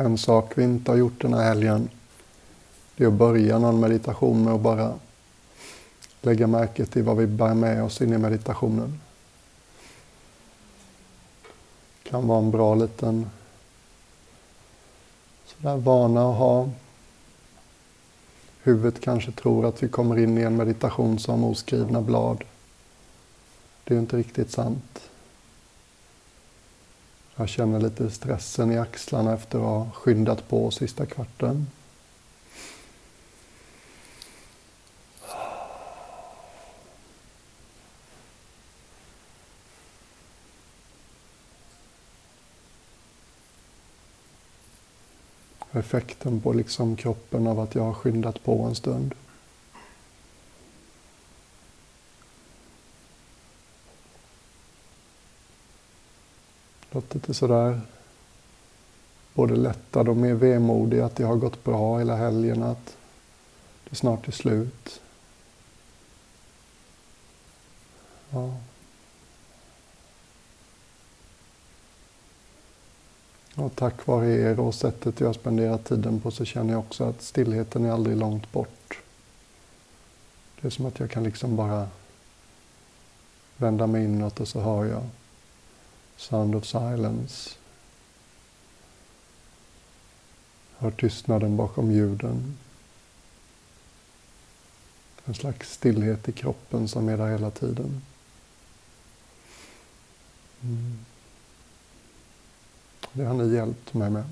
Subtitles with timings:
[0.00, 1.90] En sak vi inte har gjort den här helgen,
[2.96, 4.94] det är att börja någon meditation med att bara
[6.22, 9.00] lägga märke till vad vi bär med oss in i meditationen.
[12.02, 13.30] Det kan vara en bra liten
[15.46, 16.70] sådär vana att ha.
[18.62, 22.44] Huvudet kanske tror att vi kommer in i en meditation som oskrivna blad.
[23.84, 25.10] Det är inte riktigt sant.
[27.40, 31.66] Jag känner lite stressen i axlarna efter att ha skyndat på sista kvarten.
[45.72, 49.14] Effekten på liksom kroppen av att jag har skyndat på en stund.
[56.98, 57.80] Låter lite sådär
[59.34, 62.96] både lättad och mer vemodig att det har gått bra hela helgen, att
[63.90, 65.00] det snart är slut.
[68.30, 68.54] Ja.
[73.54, 77.22] Och tack vare er och sättet jag spenderat tiden på så känner jag också att
[77.22, 79.02] stillheten är aldrig långt bort.
[80.60, 81.88] Det är som att jag kan liksom bara
[83.56, 85.02] vända mig inåt och så hör jag
[86.18, 87.50] Sound of Silence.
[90.78, 92.58] Hör tystnaden bakom ljuden.
[95.24, 98.02] En slags stillhet i kroppen som är där hela tiden.
[100.62, 100.98] Mm.
[103.12, 104.24] Det har ni hjälpt mig med.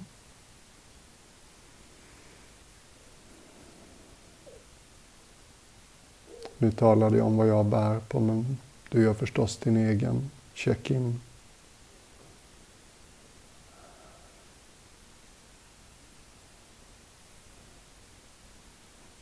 [6.59, 11.21] Nu talade jag om vad jag bär på, men du gör förstås din egen check-in.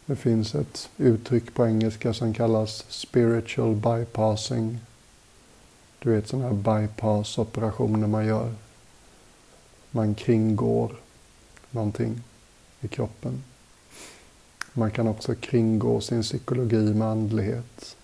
[0.07, 4.79] Det finns ett uttryck på engelska som kallas spiritual bypassing.
[5.99, 8.55] Du vet sådana här bypass-operationer man gör.
[9.91, 10.97] Man kringgår
[11.71, 12.23] någonting
[12.81, 13.43] i kroppen.
[14.73, 17.97] Man kan också kringgå sin psykologi med andlighet.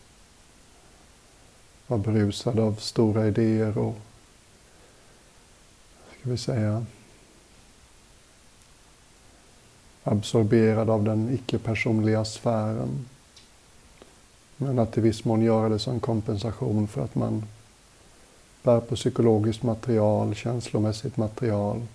[1.86, 3.96] Vara berusad av stora idéer och,
[6.20, 6.86] ska vi säga,
[10.04, 13.06] absorberad av den icke-personliga sfären.
[14.56, 17.44] Men att i viss mån göra det som kompensation för att man
[18.62, 21.86] bär på psykologiskt material, känslomässigt material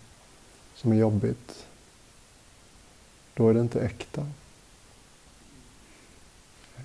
[0.76, 1.66] som är jobbigt.
[3.34, 4.28] Då är det inte äkta.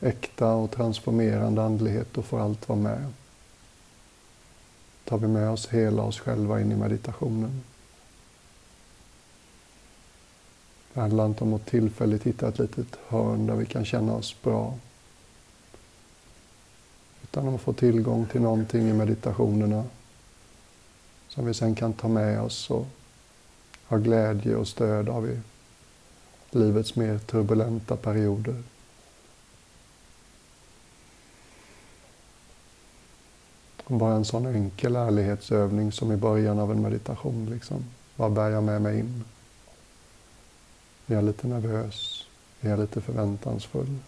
[0.01, 3.13] Äkta och transformerande andlighet, då får allt vara med.
[5.05, 7.63] Tar vi med oss hela oss själva in i meditationen.
[10.95, 14.37] Det handlar inte om att tillfälligt hitta ett litet hörn där vi kan känna oss
[14.43, 14.75] bra.
[17.23, 19.85] Utan om att få tillgång till någonting i meditationerna
[21.29, 22.87] som vi sen kan ta med oss och
[23.87, 25.41] ha glädje och stöd av i
[26.51, 28.63] livets mer turbulenta perioder.
[33.87, 37.47] Bara en sån enkel ärlighetsövning som i början av en meditation.
[37.51, 37.85] Liksom.
[38.17, 39.25] Vad bär jag med mig in?
[41.11, 42.27] Är jag lite nervös?
[42.61, 43.99] Är jag lite förväntansfull?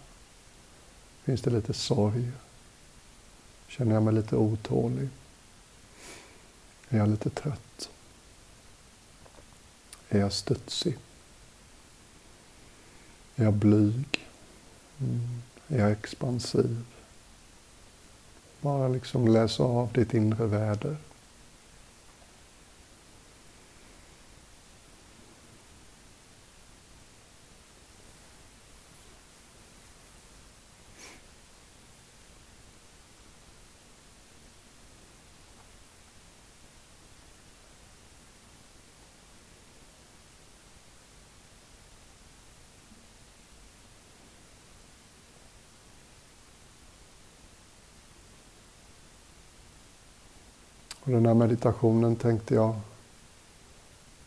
[1.23, 2.31] Finns det lite sorg?
[3.69, 5.09] Känner jag mig lite otålig?
[6.89, 7.91] Är jag lite trött?
[10.09, 10.99] Är jag studsig?
[13.37, 14.29] Är jag blyg?
[15.01, 15.43] Mm.
[15.69, 16.85] Är jag expansiv?
[18.61, 20.97] Bara liksom läsa av ditt inre väder.
[51.05, 52.75] Och den här meditationen tänkte jag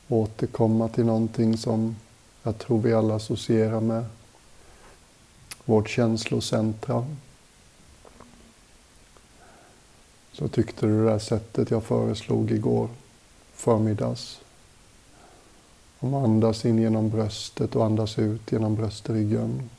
[0.07, 1.95] återkomma till någonting som
[2.43, 4.05] jag tror vi alla associerar med
[5.65, 7.05] vårt känslocentra.
[10.31, 12.89] Så tyckte du det där sättet jag föreslog igår
[13.53, 14.41] förmiddags.
[15.99, 19.69] Om att andas in genom bröstet och andas ut genom bröstryggen.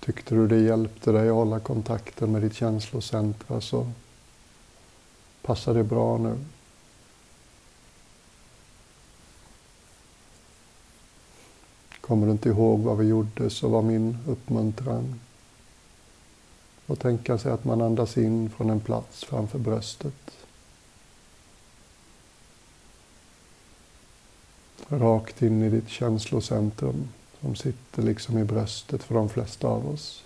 [0.00, 3.90] Tyckte du det hjälpte dig att hålla kontakten med ditt känslocentra så
[5.44, 6.38] Passar det bra nu?
[12.00, 15.20] Kommer du inte ihåg vad vi gjorde så var min uppmuntran
[16.86, 20.30] att tänka sig att man andas in från en plats framför bröstet.
[24.88, 27.08] Rakt in i ditt känslocentrum
[27.40, 30.24] som sitter liksom i bröstet för de flesta av oss.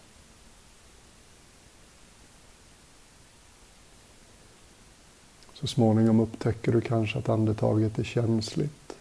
[5.60, 8.96] Så småningom upptäcker du kanske att andetaget är känsligt.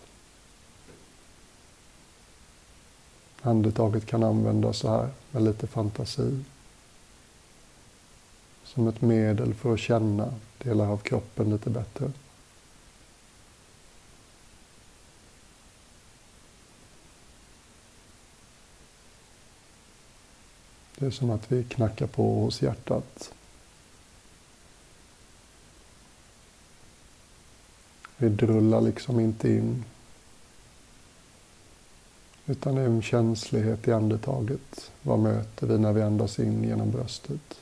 [3.42, 6.44] Andetaget kan användas så här med lite fantasi.
[8.63, 12.12] Som ett medel för att känna delar av kroppen lite bättre.
[20.95, 23.33] Det är som att vi knackar på hos hjärtat.
[28.18, 29.84] Vi drullar liksom inte in.
[32.46, 34.92] Utan det är en känslighet i andetaget.
[35.02, 37.60] Vad möter vi när vi andas in genom bröstet?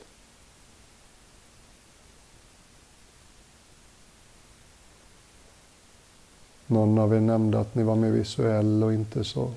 [6.66, 9.52] Någon av er nämnde att ni var mer visuell och inte så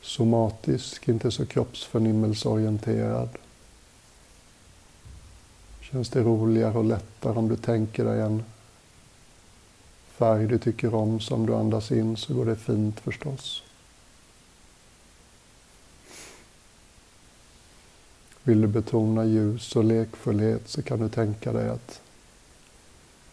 [0.00, 3.28] somatisk, inte så kroppsförnimmelseorienterad.
[5.80, 8.44] Känns det roligare och lättare om du tänker dig en
[10.14, 13.62] färg du tycker om som du andas in så går det fint förstås.
[18.42, 22.00] Vill du betona ljus och lekfullhet så kan du tänka dig att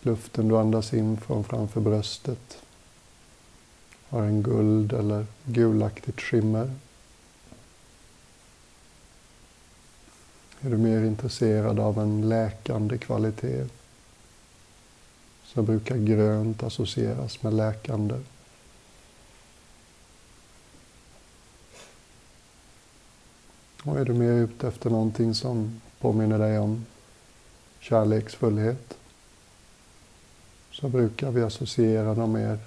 [0.02, 2.58] luften du andas in från framför bröstet
[4.10, 6.72] har en guld eller gulaktigt skimmer.
[10.62, 13.68] Är du mer intresserad av en läkande kvalitet
[15.54, 18.16] så brukar grönt associeras med läkande.
[23.84, 26.86] Och är du mer ute efter någonting som påminner dig om
[27.80, 28.98] kärleksfullhet
[30.72, 32.60] så brukar vi associera de mer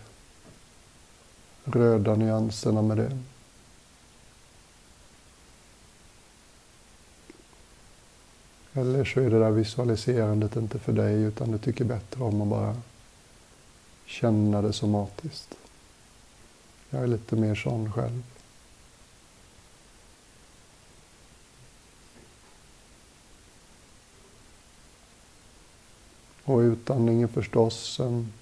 [1.64, 3.19] röda nyanserna med det.
[8.76, 12.49] Eller så är det där visualiserandet inte för dig utan du tycker bättre om att
[12.49, 12.76] bara
[14.06, 15.55] känna det somatiskt.
[16.91, 18.23] Jag är lite mer sån själv.
[26.44, 28.32] Och utandningen förstås en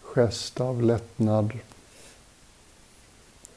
[0.00, 1.52] gest av lättnad.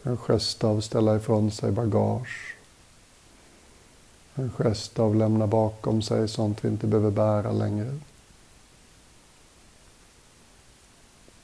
[0.03, 2.56] En gest av ställa ifrån sig bagage.
[4.39, 7.99] En gest av lämna bakom sig sånt vi inte behöver bära längre.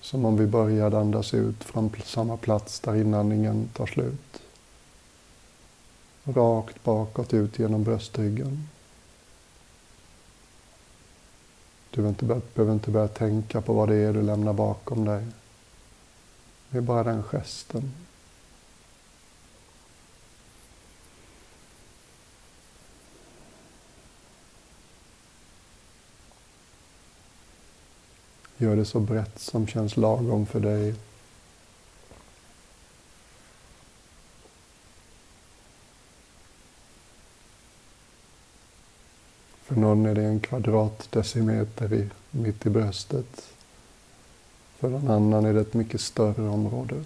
[0.01, 4.42] Som om vi började andas ut från samma plats där inandningen tar slut.
[6.24, 8.69] Rakt bakåt ut genom bröstryggen.
[11.90, 15.06] Du behöver inte, börja, behöver inte börja tänka på vad det är du lämnar bakom
[15.06, 15.25] dig.
[16.69, 17.94] Det är bara den gesten.
[28.58, 30.95] Gör det så brett som känns lagom för dig.
[39.64, 43.54] För någon är det en kvadratdecimeter i, mitt i bröstet.
[44.80, 47.04] För någon annan är det ett mycket större område.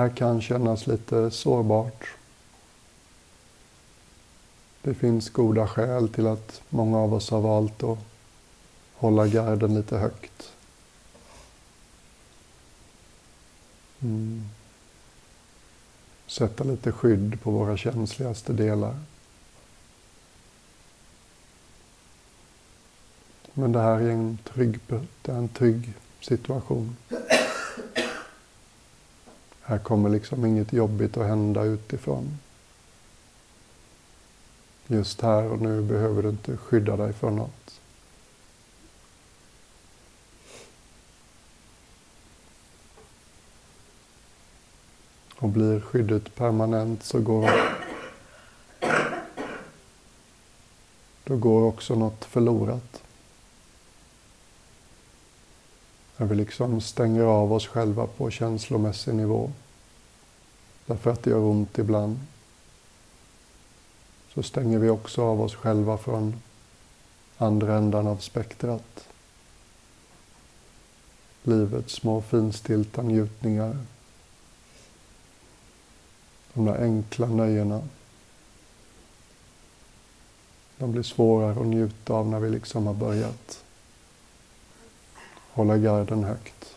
[0.00, 2.06] Här kan kännas lite sårbart.
[4.82, 7.98] Det finns goda skäl till att många av oss har valt att
[8.94, 10.52] hålla garden lite högt.
[14.00, 14.48] Mm.
[16.26, 18.96] Sätta lite skydd på våra känsligaste delar.
[23.54, 24.80] Men det här är en trygg,
[25.22, 26.96] det är en trygg situation.
[29.70, 32.38] Här kommer liksom inget jobbigt att hända utifrån.
[34.86, 37.80] Just här och nu behöver du inte skydda dig för något.
[45.36, 47.50] Och blir skyddet permanent så går
[51.24, 53.02] då går också något förlorat.
[56.20, 59.50] När vi liksom stänger av oss själva på känslomässig nivå.
[60.86, 62.18] Därför att det gör ont ibland.
[64.34, 66.42] Så stänger vi också av oss själva från
[67.36, 69.08] andra ändan av spektrat.
[71.42, 73.78] Livets små finstilta njutningar.
[76.54, 77.82] De där enkla nöjena.
[80.78, 83.64] De blir svårare att njuta av när vi liksom har börjat
[85.52, 86.76] hålla garden högt.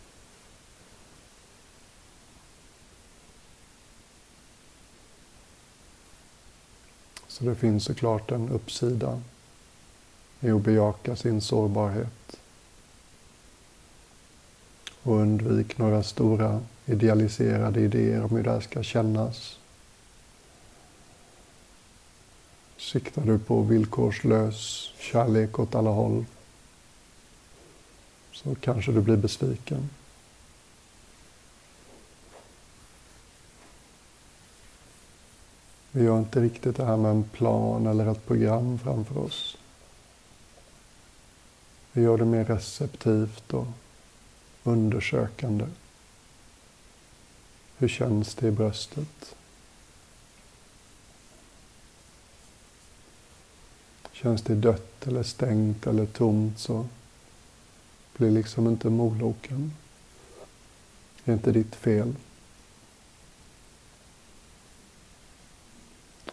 [7.27, 9.22] Så det finns såklart en uppsida
[10.39, 12.39] i att bejaka sin sårbarhet.
[15.03, 19.60] Och undvik några stora idealiserade idéer om hur det här ska kännas.
[22.77, 26.25] Siktar du på villkorslös kärlek åt alla håll
[28.33, 29.89] så kanske du blir besviken.
[35.91, 39.57] Vi gör inte riktigt det här med en plan eller ett program framför oss.
[41.91, 43.67] Vi gör det mer receptivt och
[44.63, 45.65] undersökande.
[47.77, 49.35] Hur känns det i bröstet?
[54.11, 56.87] Känns det dött eller stängt eller tomt så
[58.17, 59.74] blir liksom inte moloken.
[61.24, 62.15] Det är inte ditt fel.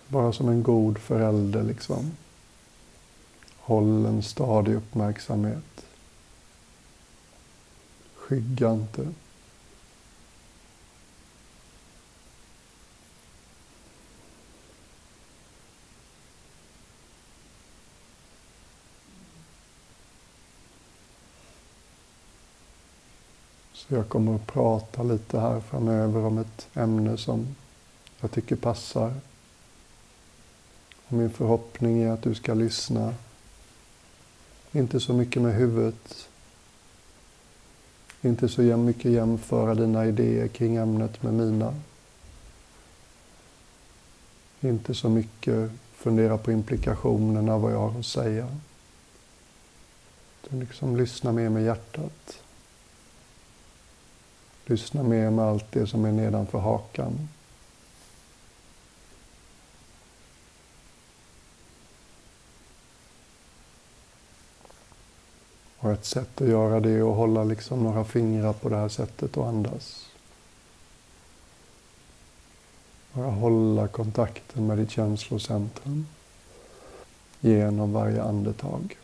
[0.09, 2.11] Bara som en god förälder liksom.
[3.57, 5.85] Håll en stadig uppmärksamhet.
[8.15, 9.09] Skygga inte.
[23.97, 27.57] Jag kommer att prata lite här framöver om ett ämne som
[28.21, 29.15] jag tycker passar.
[31.07, 33.15] Och min förhoppning är att du ska lyssna,
[34.73, 36.29] inte så mycket med huvudet,
[38.23, 41.75] inte så mycket jämföra dina idéer kring ämnet med mina.
[44.61, 48.57] Inte så mycket fundera på implikationerna, av vad jag har att säga.
[50.43, 52.43] Utan liksom lyssna mer med hjärtat.
[54.71, 57.29] Lyssna mer med allt det som är nedanför hakan.
[65.79, 68.89] Och ett sätt att göra det är att hålla liksom några fingrar på det här
[68.89, 70.07] sättet och andas.
[73.12, 76.07] Bara hålla kontakten med ditt känslocentrum
[77.41, 78.97] genom varje andetag.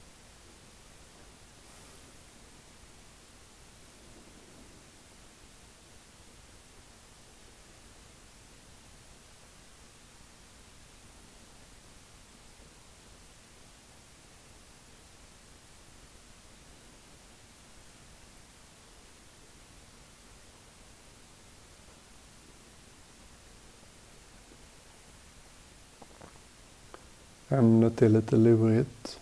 [27.56, 29.20] Ämnet är lite lurigt.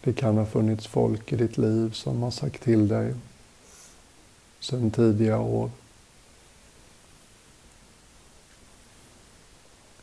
[0.00, 3.14] Det kan ha funnits folk i ditt liv som har sagt till dig
[4.60, 5.70] sedan tidiga år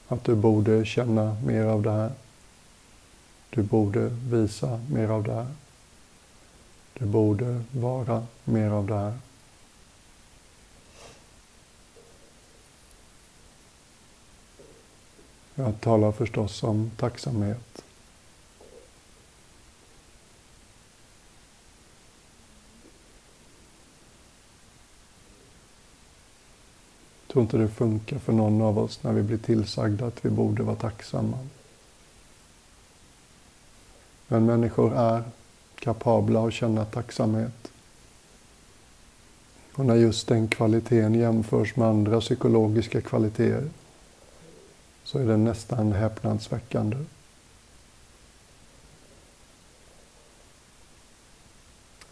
[0.08, 2.12] att du borde känna mer av det här.
[3.50, 5.48] Du borde visa mer av det här.
[6.94, 9.14] Du borde vara mer av det här.
[15.56, 17.84] Jag talar förstås om tacksamhet.
[27.22, 30.30] Jag tror inte det funkar för någon av oss när vi blir tillsagda att vi
[30.30, 31.38] borde vara tacksamma.
[34.28, 35.24] Men människor är
[35.80, 37.72] kapabla att känna tacksamhet.
[39.74, 43.70] Och när just den kvaliteten jämförs med andra psykologiska kvaliteter
[45.06, 46.98] så är det nästan häpnadsväckande.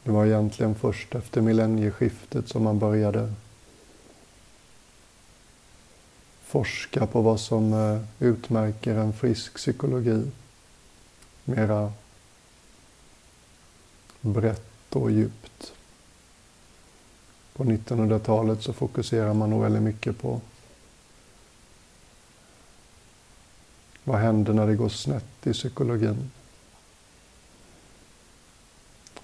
[0.04, 3.34] Det var egentligen först efter millennieskiftet som man började
[6.44, 10.32] forska på vad som eh, utmärker en frisk psykologi.
[11.44, 11.94] Mera
[14.22, 15.74] brett och djupt.
[17.54, 20.42] På 1900-talet så fokuserar man nog väldigt mycket på
[24.04, 26.32] Vad händer när det går snett i psykologin?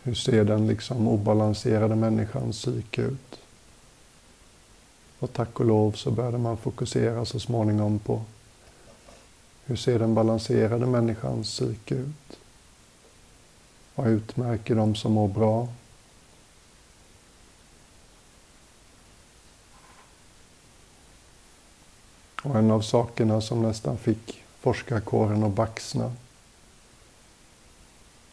[0.03, 3.39] Hur ser den liksom obalanserade människans psyke ut?
[5.19, 8.21] Och tack och lov så började man fokusera så småningom på
[9.65, 12.39] hur ser den balanserade människans psyke ut?
[13.95, 15.67] Vad utmärker de som mår bra?
[22.43, 26.11] Och en av sakerna som nästan fick forskarkåren att baxna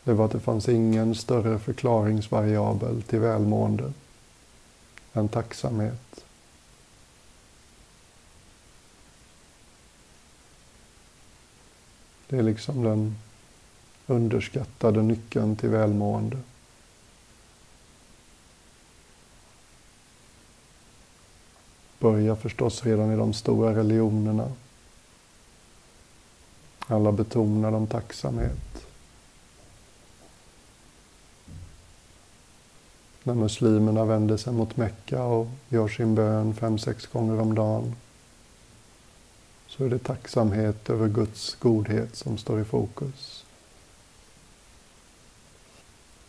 [0.06, 3.92] det var att det fanns ingen större förklaringsvariabel till välmående
[5.12, 6.24] än tacksamhet.
[12.28, 13.16] Det är liksom den
[14.06, 16.38] underskattade nyckeln till välmående.
[21.98, 24.52] Börjar förstås redan i de stora religionerna.
[26.86, 28.86] Alla betonar om tacksamhet.
[33.22, 37.94] När muslimerna vänder sig mot Mekka och gör sin bön fem, sex gånger om dagen
[39.66, 43.44] så är det tacksamhet över Guds godhet som står i fokus.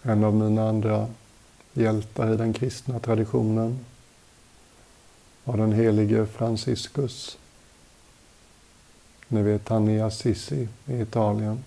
[0.02, 1.08] En av mina andra
[1.74, 3.86] hjältar i den kristna traditionen
[5.44, 7.38] var den helige Franciscus.
[9.28, 11.64] Ni vet han i Assisi i Italien.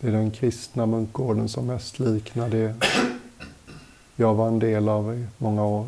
[0.00, 2.74] Det är den kristna munkgården som mest liknar det
[4.16, 5.86] jag var en del av i många år.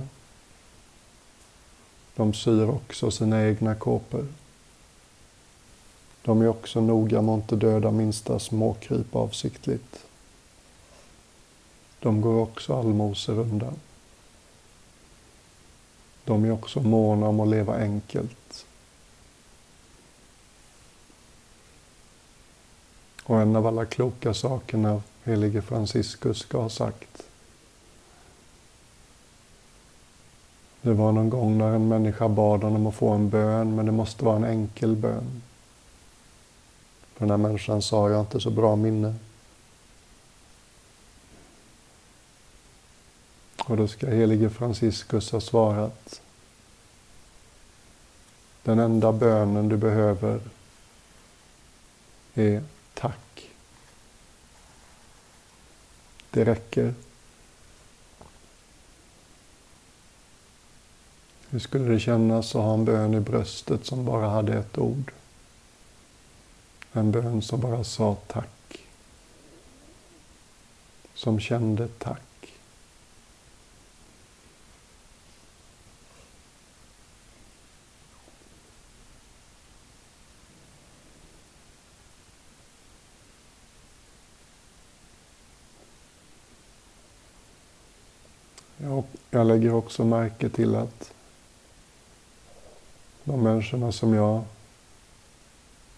[2.16, 4.26] De syr också sina egna kåpor.
[6.22, 10.06] De är också noga med att inte döda minsta småkryp avsiktligt.
[12.00, 13.74] De går också allmosor undan.
[16.24, 18.36] De är också måna om att leva enkelt.
[23.24, 27.22] Och en av alla kloka sakerna helige Franciscus ska ha sagt
[30.82, 33.92] Det var någon gång när en människa bad honom att få en bön, men det
[33.92, 35.42] måste vara en enkel bön.
[37.14, 39.14] För den här människan sa, jag har inte så bra minne.
[43.64, 46.20] Och då ska helige Franciscus ha svarat.
[48.62, 50.40] Den enda bönen du behöver
[52.34, 52.62] är
[52.94, 53.50] tack.
[56.30, 56.94] Det räcker.
[61.48, 65.12] Hur skulle det kännas att ha en bön i bröstet som bara hade ett ord?
[66.92, 68.78] En bön som bara sa tack.
[71.14, 72.31] Som kände tack.
[89.34, 91.12] Jag lägger också märke till att
[93.24, 94.44] de människorna som jag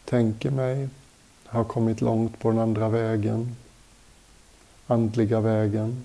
[0.05, 0.88] tänker mig
[1.47, 3.57] har kommit långt på den andra vägen,
[4.87, 6.05] andliga vägen,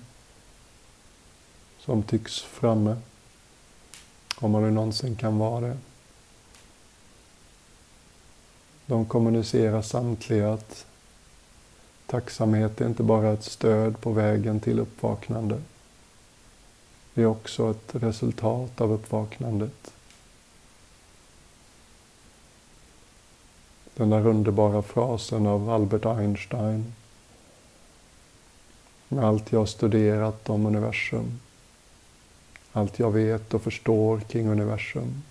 [1.78, 2.96] som tycks framme,
[4.36, 5.78] om man nu någonsin kan vara det.
[8.86, 10.86] De kommunicerar samtliga att
[12.06, 15.60] tacksamhet är inte bara ett stöd på vägen till uppvaknande.
[17.14, 19.92] Det är också ett resultat av uppvaknandet.
[23.94, 26.92] Den där underbara frasen av Albert Einstein.
[29.08, 31.40] Med allt jag studerat om universum.
[32.72, 35.22] Allt jag vet och förstår kring universum.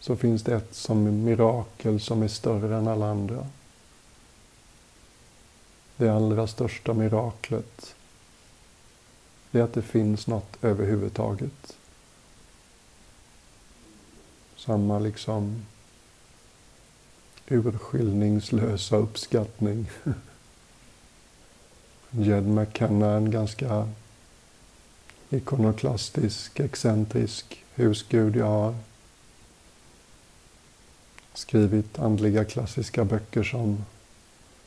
[0.00, 3.46] Så finns det ett som mirakel som är större än alla andra.
[5.96, 7.94] Det allra största miraklet
[9.52, 11.76] det är att det finns något överhuvudtaget
[14.56, 15.66] samma liksom
[17.48, 19.90] urskiljningslösa uppskattning.
[22.10, 23.88] Jed McKenna, en ganska
[25.30, 28.74] ikonoklastisk, excentrisk husgud jag har
[31.34, 33.84] skrivit andliga klassiska böcker som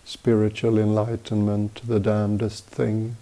[0.04, 3.16] Spiritual Enlightenment, The Damnedest Thing.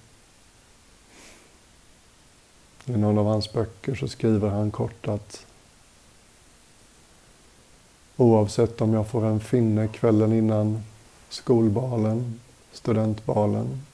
[2.85, 5.45] I någon av hans böcker så skriver han kort att
[8.17, 10.83] Oavsett om jag får en finne kvällen innan
[11.29, 12.39] skolbalen,
[12.71, 13.85] studentbalen.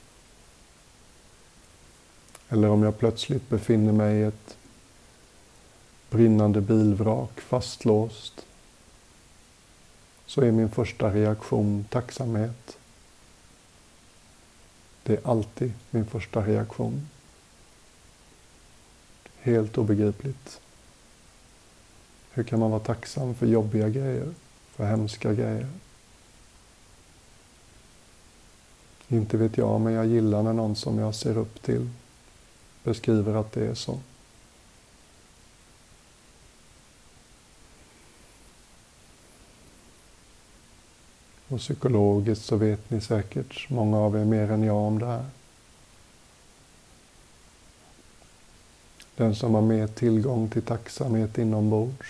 [2.49, 4.57] Eller om jag plötsligt befinner mig i ett
[6.09, 8.45] brinnande bilvrak fastlåst
[10.25, 12.77] så är min första reaktion tacksamhet.
[15.03, 17.07] Det är alltid min första reaktion.
[19.41, 20.61] Helt obegripligt.
[22.31, 24.33] Hur kan man vara tacksam för jobbiga grejer,
[24.71, 25.67] för hemska grejer?
[29.07, 31.89] Inte vet jag, men jag gillar när någon som jag ser upp till
[32.83, 33.99] beskriver att det är så.
[41.47, 45.25] Och psykologiskt så vet ni säkert, många av er mer än jag om det här.
[49.19, 52.07] Den som har mer tillgång till tacksamhet inombords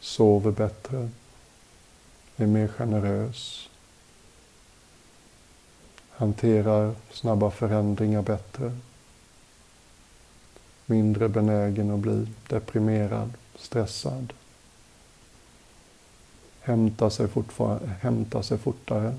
[0.00, 1.10] sover bättre,
[2.36, 3.68] är mer generös,
[6.10, 8.72] hanterar snabba förändringar bättre,
[10.86, 14.32] mindre benägen att bli deprimerad, stressad,
[16.60, 17.28] Hämtar sig,
[18.00, 19.16] hämtar sig fortare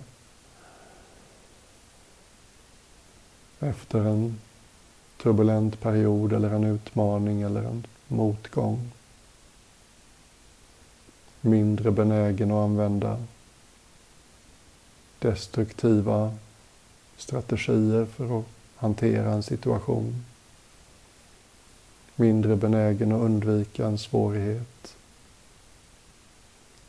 [3.60, 4.40] efter en
[5.17, 8.91] turbulent period eller en utmaning eller en motgång.
[11.41, 13.23] Mindre benägen att använda
[15.19, 16.36] destruktiva
[17.17, 20.25] strategier för att hantera en situation.
[22.15, 24.95] Mindre benägen att undvika en svårighet.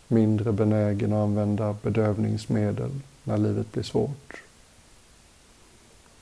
[0.08, 4.42] Mindre benägen att använda bedövningsmedel när livet blir svårt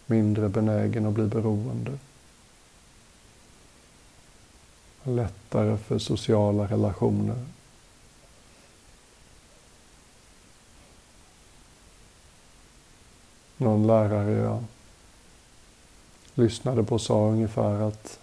[0.07, 1.99] mindre benägen att bli beroende.
[5.03, 7.45] Lättare för sociala relationer.
[13.57, 14.65] Någon lärare jag
[16.35, 18.19] lyssnade på sa ungefär att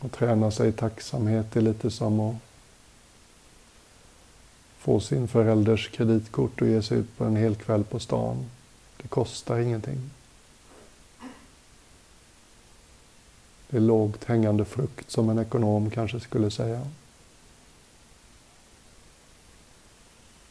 [0.00, 2.34] att träna sig i tacksamhet är lite som att
[4.78, 8.44] få sin förälders kreditkort och ge sig ut på en hel kväll på stan.
[9.02, 10.10] Det kostar ingenting.
[13.68, 16.86] Det är lågt hängande frukt som en ekonom kanske skulle säga.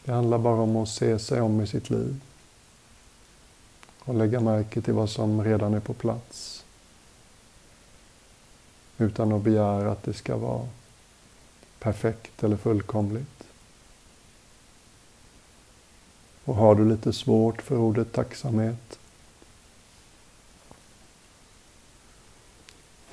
[0.03, 2.21] Det handlar bara om att se sig om i sitt liv
[3.99, 6.65] och lägga märke till vad som redan är på plats
[8.97, 10.67] utan att begära att det ska vara
[11.79, 13.34] perfekt eller fullkomligt.
[16.45, 18.99] Och har du lite svårt för ordet tacksamhet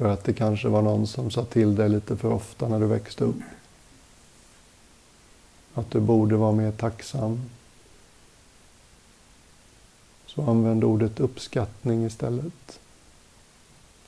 [0.02, 2.86] för att det kanske var någon som sa till dig lite för ofta när du
[2.86, 3.40] växte upp.
[5.74, 7.40] Att du borde vara mer tacksam.
[10.26, 12.80] Så använd ordet uppskattning istället.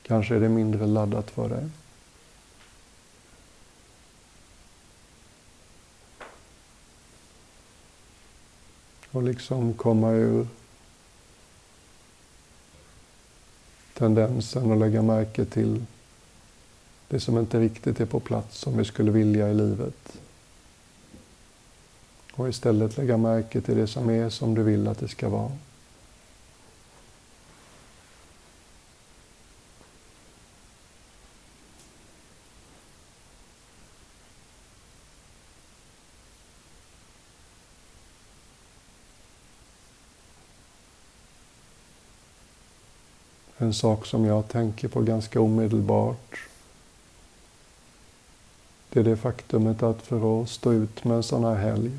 [0.02, 1.68] Kanske är det mindre laddat för dig.
[9.14, 10.46] Och liksom komma ur
[13.94, 15.84] tendensen att lägga märke till
[17.08, 20.18] det som inte riktigt är på plats som vi skulle vilja i livet.
[22.34, 25.52] Och istället lägga märke till det som är som du vill att det ska vara.
[43.64, 46.38] En sak som jag tänker på ganska omedelbart.
[48.88, 51.90] Det är det faktumet att för att stå ut med en sån här helg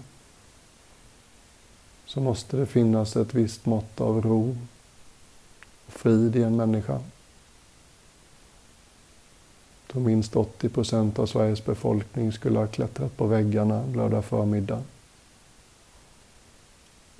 [2.05, 4.57] så måste det finnas ett visst mått av ro
[5.85, 6.99] och frid i en människa.
[9.93, 14.83] Då minst 80 procent av Sveriges befolkning skulle ha klättrat på väggarna lördag förmiddag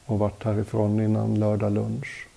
[0.06, 2.28] och varit härifrån innan lördag lunch.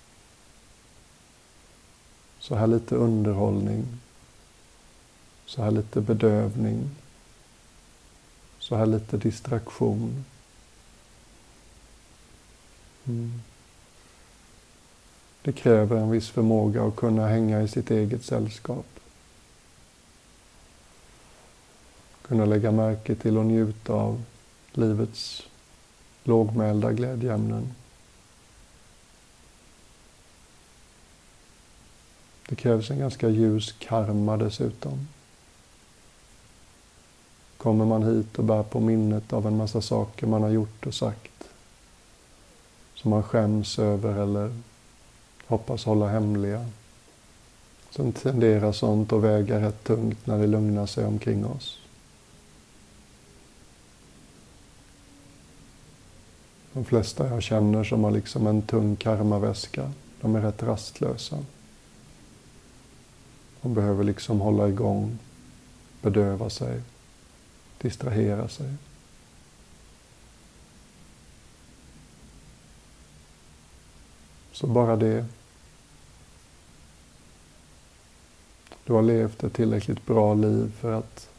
[2.49, 3.85] Så här lite underhållning.
[5.45, 6.89] Så här lite bedövning.
[8.59, 10.25] Så här lite distraktion.
[13.07, 13.41] Mm.
[15.41, 18.99] Det kräver en viss förmåga att kunna hänga i sitt eget sällskap.
[22.21, 24.23] Kunna lägga märke till och njuta av
[24.71, 25.43] livets
[26.23, 27.73] lågmälda glädjeämnen.
[32.49, 35.07] Det krävs en ganska ljus karma dessutom.
[37.57, 40.93] Kommer man hit och bär på minnet av en massa saker man har gjort och
[40.93, 41.49] sagt
[43.01, 44.55] som man skäms över eller
[45.47, 46.65] hoppas hålla hemliga,
[47.91, 51.79] Sen tenderar sånt att väga rätt tungt när det lugnar sig omkring oss.
[56.73, 61.37] De flesta jag känner som har liksom en tung karmaväska, de är rätt rastlösa
[63.61, 65.19] och behöver liksom hålla igång,
[66.01, 66.81] bedöva sig,
[67.81, 68.73] distrahera sig.
[74.51, 75.25] Så bara det.
[78.85, 81.29] Du har levt ett tillräckligt bra liv för att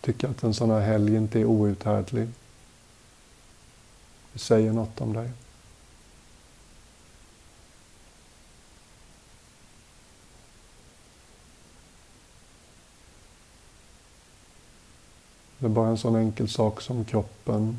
[0.00, 2.28] tycka att en sån här helg inte är outhärdlig.
[4.32, 5.30] Det säger något om dig.
[15.64, 17.78] Det är bara en sån enkel sak som kroppen.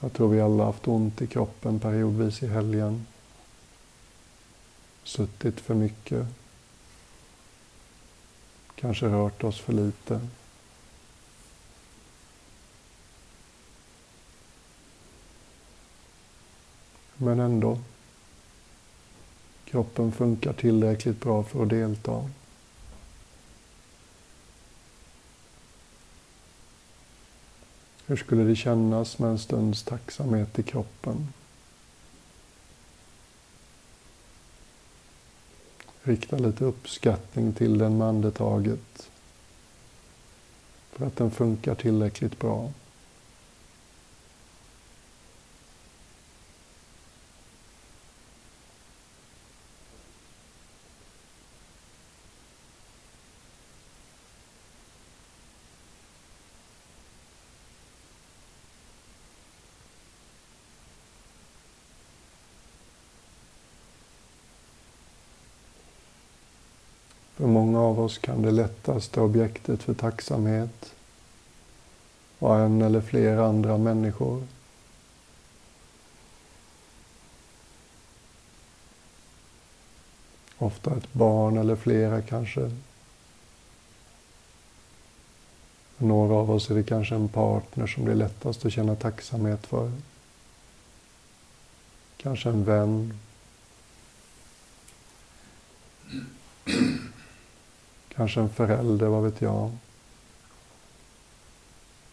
[0.00, 3.06] Jag tror vi alla haft ont i kroppen periodvis i helgen.
[5.04, 6.26] Suttit för mycket.
[8.74, 10.20] Kanske rört oss för lite.
[17.16, 17.78] Men ändå.
[19.64, 22.30] Kroppen funkar tillräckligt bra för att delta.
[28.10, 31.32] Hur skulle det kännas med en stunds tacksamhet i kroppen?
[36.02, 39.10] Rikta lite uppskattning till den med andetaget.
[40.92, 42.72] För att den funkar tillräckligt bra.
[67.40, 70.94] För många av oss kan det lättaste objektet för tacksamhet
[72.38, 74.46] vara en eller flera andra människor.
[80.58, 82.70] Ofta ett barn eller flera kanske.
[85.96, 88.96] För några av oss är det kanske en partner som det är lättast att känna
[88.96, 89.92] tacksamhet för.
[92.16, 93.18] Kanske en vän.
[98.20, 99.70] Kanske en förälder, vad vet jag.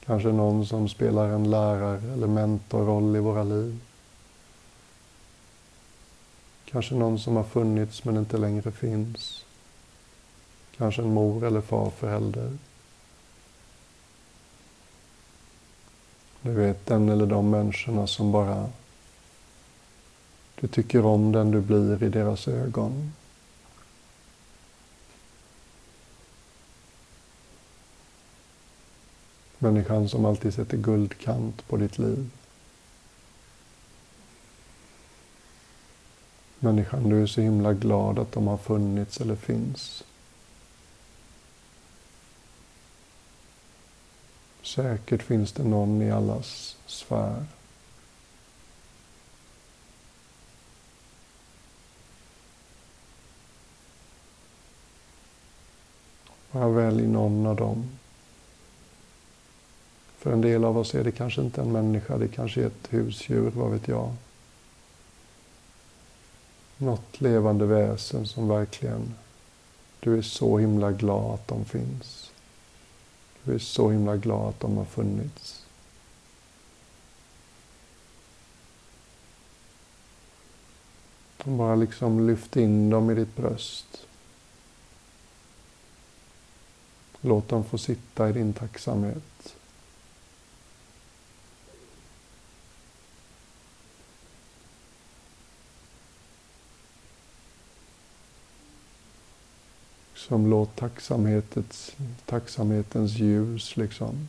[0.05, 3.79] Kanske någon som spelar en lärare eller mentorroll i våra liv.
[6.65, 9.45] Kanske någon som har funnits men inte längre finns.
[10.77, 12.57] Kanske en mor eller farförälder.
[16.41, 18.69] Du vet, den eller de människorna som bara...
[20.59, 23.13] Du tycker om den du blir i deras ögon.
[29.59, 32.29] Människan som alltid sätter guldkant på ditt liv.
[36.59, 40.03] Människan du är så himla glad att de har funnits eller finns.
[44.61, 47.45] Säkert finns det någon i allas sfär.
[56.51, 57.96] Bara välj någon av dem.
[60.17, 62.87] För en del av oss är det kanske inte en människa, det kanske är ett
[62.93, 64.13] husdjur, vad vet jag.
[66.77, 69.15] Något levande väsen som verkligen,
[69.99, 72.31] du är så himla glad att de finns.
[73.43, 75.65] Du är så himla glad att de har funnits.
[81.43, 84.05] Bara liksom lyft in dem i ditt bröst.
[87.21, 89.55] Låt dem få sitta i din tacksamhet.
[100.27, 104.27] Som låt tacksamhetens, tacksamhetens ljus liksom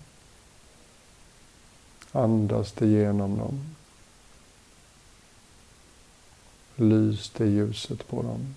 [2.12, 3.74] andas det genom dem.
[6.76, 8.54] Lys det ljuset på dem.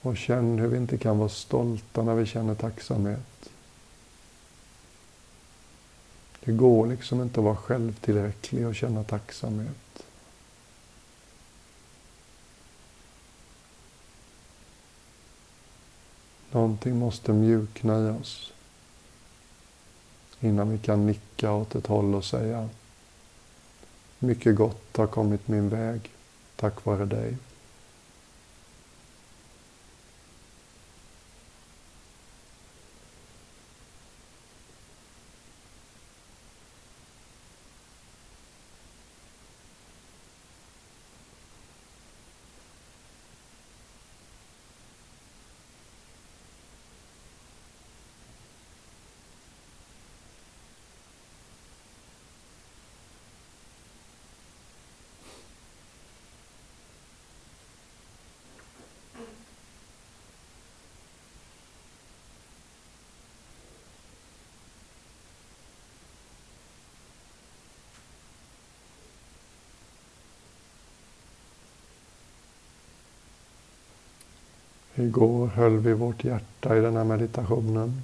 [0.00, 3.50] Och känn hur vi inte kan vara stolta när vi känner tacksamhet.
[6.44, 10.04] Det går liksom inte att vara självtillräcklig och känna tacksamhet.
[16.52, 18.52] Någonting måste mjukna i oss
[20.40, 22.68] innan vi kan nicka åt ett håll och säga
[24.18, 26.10] Mycket gott har kommit min väg
[26.56, 27.36] tack vare dig.
[75.02, 78.02] Igår höll vi vårt hjärta i den här meditationen.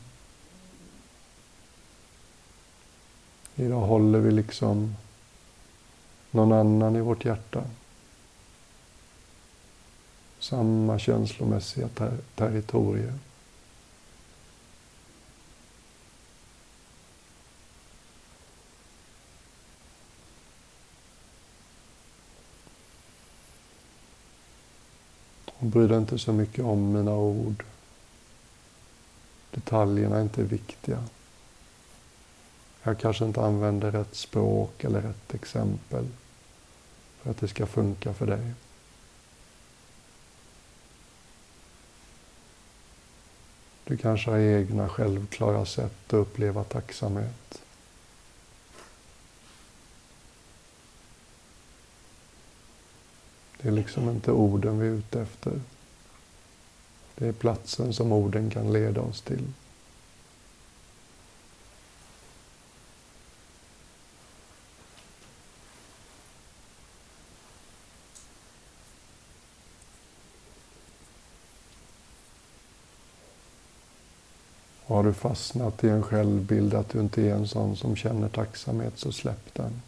[3.56, 4.96] Idag håller vi liksom
[6.30, 7.64] någon annan i vårt hjärta.
[10.38, 11.88] Samma känslomässiga
[12.34, 12.56] ter
[25.58, 27.64] Hon bry dig inte så mycket om mina ord.
[29.50, 31.04] Detaljerna är inte viktiga.
[32.82, 36.06] Jag kanske inte använder rätt språk eller rätt exempel
[37.20, 38.52] för att det ska funka för dig.
[43.84, 47.62] Du kanske har egna självklara sätt att uppleva tacksamhet.
[53.62, 55.60] Det är liksom inte orden vi är ute efter.
[57.14, 59.44] Det är platsen som orden kan leda oss till.
[74.88, 78.98] Har du fastnat i en självbild att du inte är en sån som känner tacksamhet,
[78.98, 79.82] så släpp den.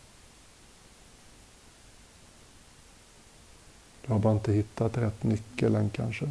[4.11, 6.31] Du har bara inte hittat rätt nyckel än kanske.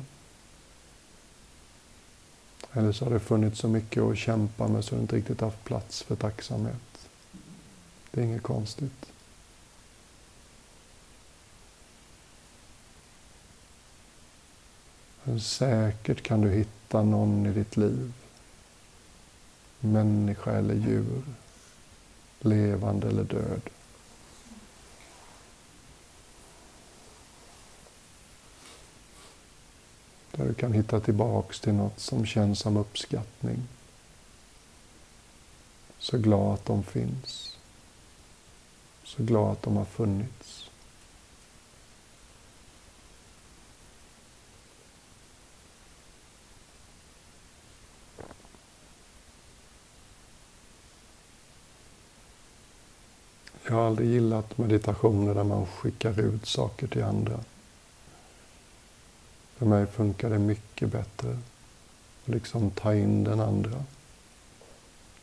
[2.74, 5.64] Eller så har det funnits så mycket att kämpa med så du inte riktigt haft
[5.64, 7.10] plats för tacksamhet.
[8.12, 9.12] Det är inget konstigt.
[15.24, 18.14] Men säkert kan du hitta någon i ditt liv.
[19.80, 21.24] Människa eller djur.
[22.40, 23.62] Levande eller död.
[30.40, 33.68] Där du kan hitta tillbaks till något som känns som uppskattning.
[35.98, 37.58] Så glad att de finns.
[39.04, 40.70] Så glad att de har funnits.
[53.64, 57.40] Jag har aldrig gillat meditationer där man skickar ut saker till andra.
[59.60, 63.84] För mig funkar det mycket bättre att liksom ta in den andra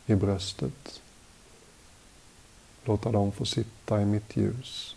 [0.05, 1.01] i bröstet.
[2.83, 4.95] Låta dem få sitta i mitt ljus.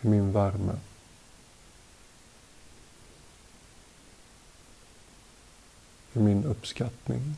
[0.00, 0.76] I min värme.
[6.12, 7.36] I min uppskattning.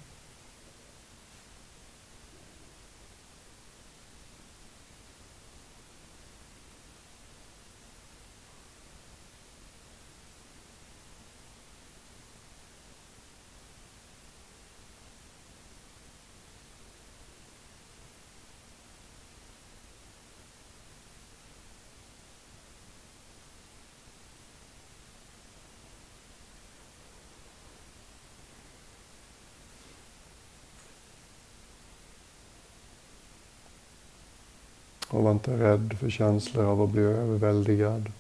[35.15, 38.13] Och var inte rädd för känslor av att bli överväldigad.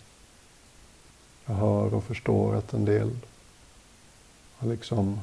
[1.46, 3.10] Jag hör och förstår att en del
[4.56, 5.20] har liksom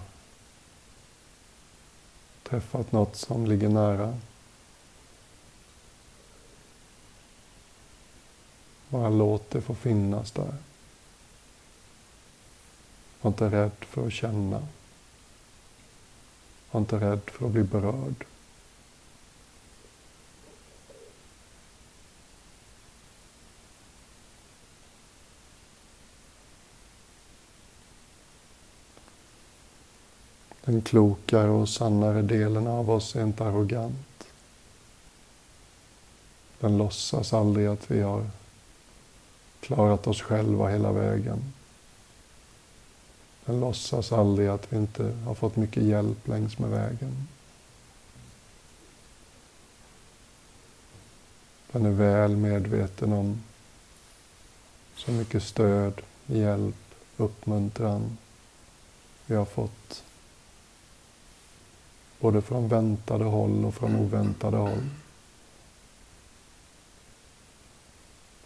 [2.43, 4.17] träffat något som ligger nära.
[8.89, 10.55] Bara låt det få finnas där.
[13.22, 14.67] Var inte rädd för att känna.
[16.72, 18.26] Var inte rädd för att bli berörd.
[30.72, 34.28] Den klokare och sannare delen av oss är inte arrogant.
[36.59, 38.30] Den låtsas aldrig att vi har
[39.59, 41.53] klarat oss själva hela vägen.
[43.45, 47.28] Den låtsas aldrig att vi inte har fått mycket hjälp längs med vägen.
[51.72, 53.43] Den är väl medveten om
[54.95, 58.17] så mycket stöd, hjälp, uppmuntran
[59.26, 60.03] vi har fått.
[62.22, 64.89] Både från väntade håll och från oväntade håll.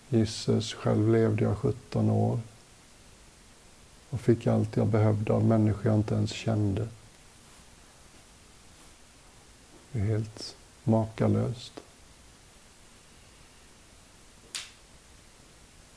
[0.09, 2.39] Gisses, själv levde jag 17 år
[4.09, 6.87] och fick allt jag behövde av människor jag inte ens kände.
[9.91, 11.73] Det är helt makalöst.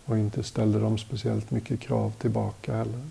[0.04, 3.08] Och inte ställde de speciellt mycket krav tillbaka heller.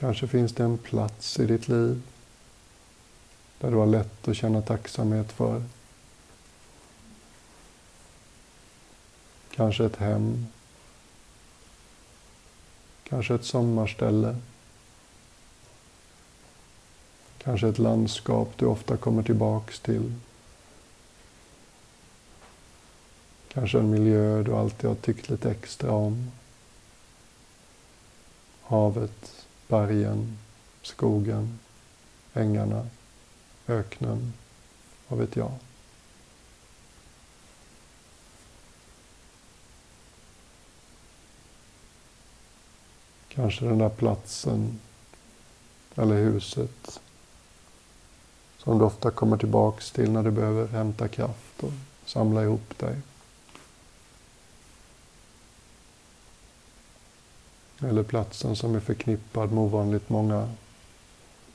[0.00, 2.02] Kanske finns det en plats i ditt liv
[3.58, 5.62] där du har lätt att känna tacksamhet för.
[9.54, 10.46] Kanske ett hem.
[13.04, 14.36] Kanske ett sommarställe.
[17.38, 20.14] Kanske ett landskap du ofta kommer tillbaks till.
[23.48, 26.30] Kanske en miljö du alltid har tyckt lite extra om.
[28.62, 30.38] Havet, bergen,
[30.82, 31.58] skogen,
[32.34, 32.86] ängarna,
[33.68, 34.32] öknen,
[35.08, 35.52] vad vet jag.
[43.28, 44.80] Kanske den där platsen
[45.94, 47.00] eller huset
[48.58, 51.72] som du ofta kommer tillbaks till när du behöver hämta kraft och
[52.04, 52.96] samla ihop dig.
[57.80, 60.48] Eller platsen som är förknippad med ovanligt många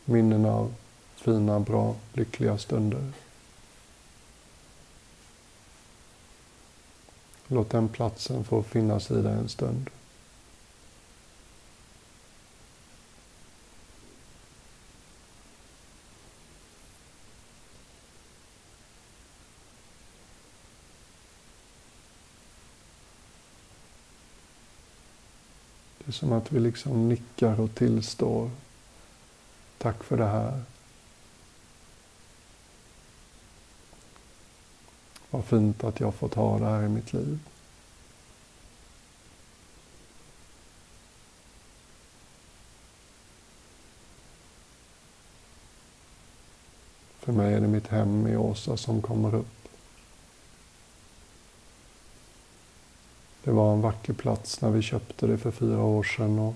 [0.05, 0.73] minnen av
[1.15, 3.11] fina, bra, lyckliga stunder.
[7.47, 9.89] Låt den platsen få finnas i dig en stund.
[26.15, 28.49] Som att vi liksom nickar och tillstår.
[29.77, 30.63] Tack för det här.
[35.29, 37.39] Vad fint att jag fått ha det här i mitt liv.
[47.19, 49.54] För mig är det mitt hem i Åsa som kommer upp.
[53.45, 56.55] Det var en vacker plats när vi köpte det för fyra år sedan och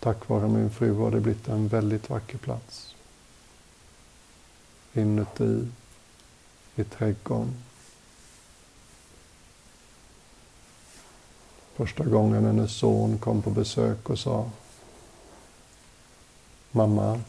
[0.00, 2.94] tack vare min fru har det blivit en väldigt vacker plats.
[4.92, 5.68] Inuti,
[6.76, 7.54] i trädgården.
[11.74, 14.50] Första gången hennes son kom på besök och sa
[16.70, 17.20] Mamma,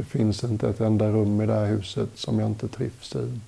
[0.00, 3.40] Det finns inte ett enda rum i det här huset som jag inte trivs i.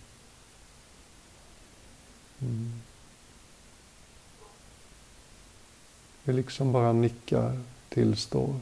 [2.40, 2.72] Mm.
[6.24, 8.60] Vi liksom bara nickar, tillstår.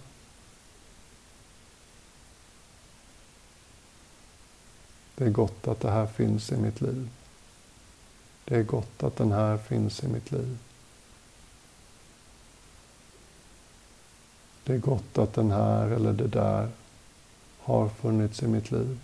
[5.15, 7.09] Det är gott att det här finns i mitt liv.
[8.45, 10.59] Det är gott att den här finns i mitt liv.
[14.65, 16.69] Det är gott att den här eller det där
[17.71, 18.99] har funnits i mitt liv.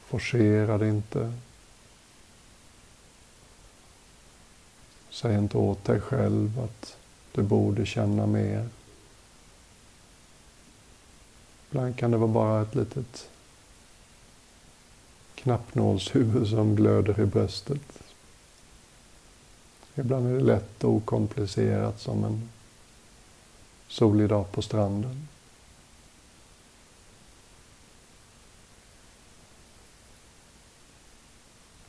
[0.00, 1.32] Forcera det inte.
[5.10, 6.96] Säg inte åt dig själv att
[7.32, 8.68] du borde känna mer.
[11.70, 13.28] Ibland kan det vara bara ett litet
[15.34, 17.99] knappnålshuvud som glöder i bröstet.
[20.00, 22.48] Ibland är det lätt och okomplicerat som en
[23.88, 25.28] solig dag på stranden.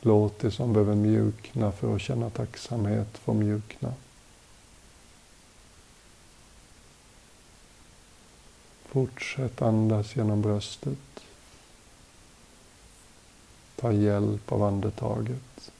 [0.00, 3.94] Låt det som behöver mjukna för att känna tacksamhet få mjukna.
[8.84, 10.98] Fortsätt andas genom bröstet.
[13.76, 15.72] Ta hjälp av andetaget.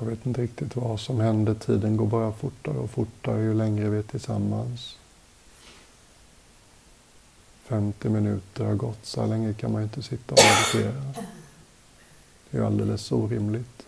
[0.00, 1.54] Jag vet inte riktigt vad som händer.
[1.54, 4.96] Tiden går bara fortare och fortare ju längre vi är tillsammans.
[7.64, 9.06] 50 minuter har gått.
[9.06, 10.40] Så här länge kan man ju inte sitta och
[10.74, 11.02] meditera.
[12.50, 13.86] Det är ju alldeles orimligt.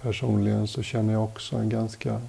[0.00, 2.20] Personligen så känner jag också en ganska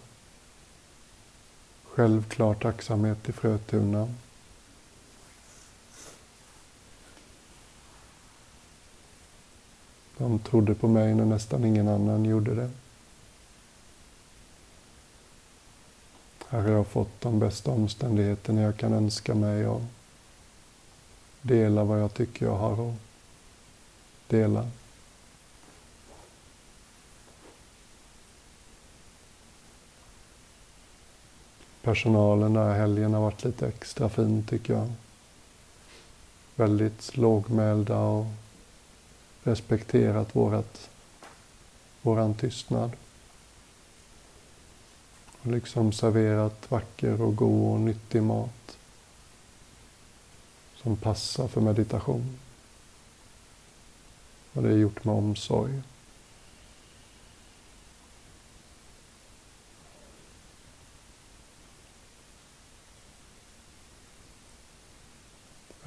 [2.00, 4.14] självklar tacksamhet till Frötuna.
[10.18, 12.70] De trodde på mig när nästan ingen annan gjorde det.
[16.50, 19.82] Här har jag fått de bästa omständigheterna jag kan önska mig och
[21.42, 22.96] dela vad jag tycker jag har att
[24.28, 24.70] dela.
[31.82, 34.92] Personalen där helgen har varit lite extra fin tycker jag.
[36.56, 38.26] Väldigt lågmälda och
[39.44, 40.90] respekterat vårat,
[42.02, 42.92] våran tystnad.
[45.42, 48.78] Och liksom serverat vacker och god och nyttig mat
[50.76, 52.38] som passar för meditation.
[54.54, 55.82] Och det är gjort med omsorg.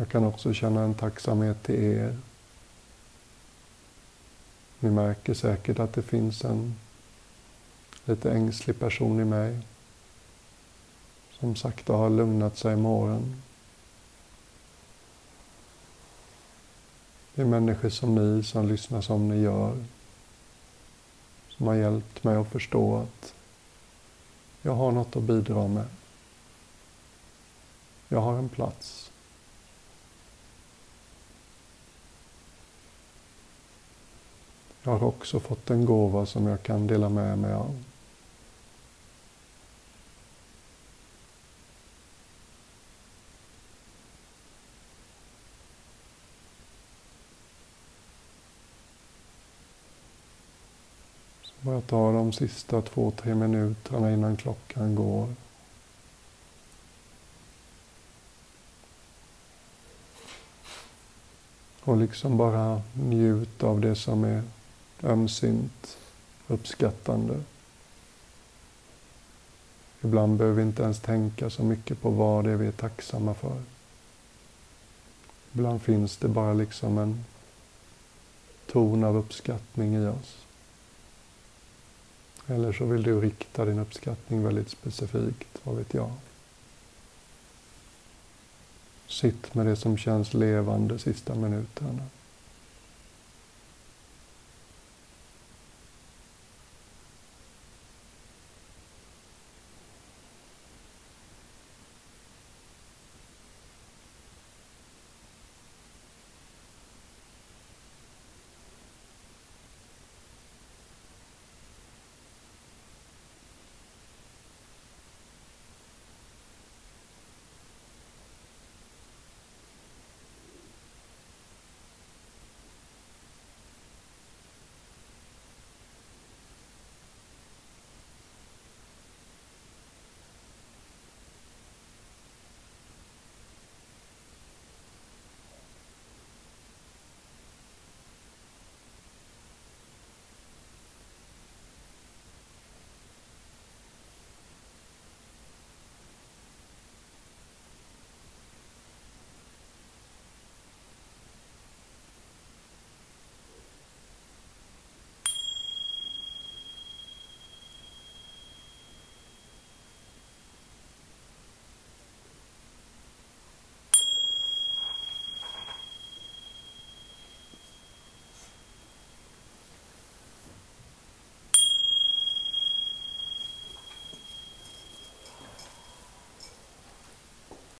[0.02, 2.18] Jag kan också känna en tacksamhet till er.
[4.80, 6.74] Ni märker säkert att det finns en
[8.04, 9.60] lite ängslig person i mig
[11.32, 13.42] som sakta har lugnat sig med åren.
[17.34, 19.84] Det är människor som ni som lyssnar som ni gör
[21.48, 23.34] som har hjälpt mig att förstå att
[24.62, 25.86] jag har något att bidra med.
[28.08, 29.01] Jag har en plats.
[34.84, 37.84] Jag har också fått en gåva som jag kan dela med mig av.
[51.42, 55.34] Så bara ta de sista två, tre minuterna innan klockan går.
[61.84, 64.42] Och liksom bara njut av det som är
[65.02, 65.98] ömsint,
[66.48, 67.40] uppskattande.
[70.00, 73.34] Ibland behöver vi inte ens tänka så mycket på vad det är vi är tacksamma
[73.34, 73.62] för.
[75.52, 77.24] Ibland finns det bara liksom en
[78.66, 80.36] ton av uppskattning i oss.
[82.46, 86.10] Eller så vill du rikta din uppskattning väldigt specifikt, vad vet jag.
[89.08, 92.02] Sitt med det som känns levande sista minuterna.